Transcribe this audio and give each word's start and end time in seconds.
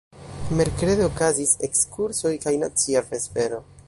Merkrede 0.59 1.03
okazis 1.09 1.53
ekskursoj 1.69 2.33
kaj 2.47 2.55
nacia 2.65 3.05
vespero. 3.13 3.61